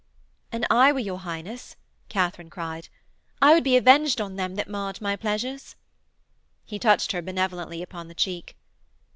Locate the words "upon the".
7.83-8.15